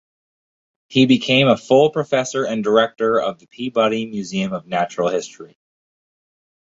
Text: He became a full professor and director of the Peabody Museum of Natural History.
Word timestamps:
He 0.87 1.05
became 1.05 1.47
a 1.47 1.55
full 1.55 1.91
professor 1.91 2.43
and 2.43 2.63
director 2.63 3.21
of 3.21 3.37
the 3.37 3.45
Peabody 3.45 4.07
Museum 4.07 4.51
of 4.51 4.65
Natural 4.65 5.09
History. 5.09 5.59